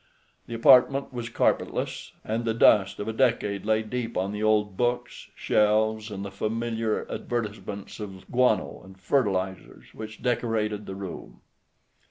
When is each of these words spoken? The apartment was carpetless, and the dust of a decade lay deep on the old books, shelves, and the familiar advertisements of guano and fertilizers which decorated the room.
The 0.47 0.55
apartment 0.55 1.13
was 1.13 1.29
carpetless, 1.29 2.13
and 2.25 2.43
the 2.43 2.55
dust 2.55 2.97
of 2.97 3.07
a 3.07 3.13
decade 3.13 3.67
lay 3.67 3.83
deep 3.83 4.17
on 4.17 4.31
the 4.31 4.41
old 4.41 4.75
books, 4.75 5.29
shelves, 5.35 6.09
and 6.09 6.25
the 6.25 6.31
familiar 6.31 7.05
advertisements 7.07 7.99
of 7.99 8.25
guano 8.31 8.81
and 8.83 8.99
fertilizers 8.99 9.93
which 9.93 10.23
decorated 10.23 10.87
the 10.87 10.95
room. 10.95 11.41